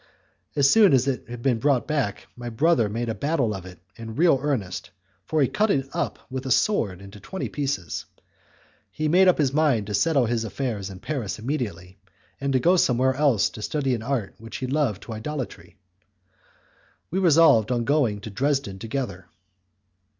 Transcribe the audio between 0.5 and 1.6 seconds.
As soon as it had been